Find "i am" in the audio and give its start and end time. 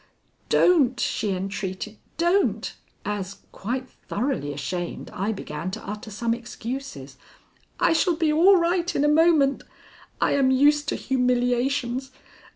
10.19-10.49